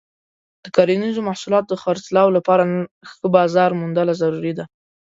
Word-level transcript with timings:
د 0.63 0.65
کرنیزو 0.75 1.25
محصولاتو 1.29 1.67
د 1.71 1.75
خرڅلاو 1.83 2.35
لپاره 2.37 2.63
ښه 3.09 3.25
بازار 3.37 3.69
موندنه 3.79 4.13
ضروري 4.21 4.53
ده. 4.57 4.65